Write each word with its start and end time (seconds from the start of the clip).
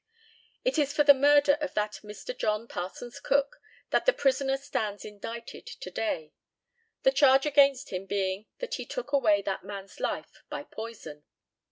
It 0.63 0.79
is 0.79 0.93
for 0.93 1.03
the 1.03 1.13
murder 1.13 1.59
of 1.61 1.75
that 1.75 1.99
Mr. 2.03 2.35
John 2.35 2.67
Parsons 2.67 3.19
Cook 3.19 3.61
that 3.91 4.07
the 4.07 4.13
prisoner 4.13 4.57
stands 4.57 5.05
indicted 5.05 5.67
to 5.67 5.91
day, 5.91 6.33
the 7.03 7.11
charge 7.11 7.45
against 7.45 7.91
him 7.93 8.07
being 8.07 8.47
that 8.57 8.73
he 8.73 8.85
took 8.87 9.11
away 9.11 9.43
that 9.43 9.63
man's 9.63 9.99
life 9.99 10.41
by 10.49 10.63
poison. 10.63 11.23